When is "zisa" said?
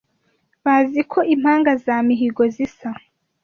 2.55-2.89